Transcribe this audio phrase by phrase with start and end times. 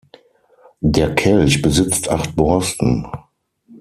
[0.79, 3.05] Der Kelch besitzt acht Borsten.